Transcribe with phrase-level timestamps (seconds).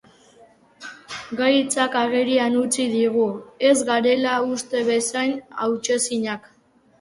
[1.41, 3.27] Gaitzak agerian utzi digu
[3.73, 6.51] ez garela uste bezain hautsezinak.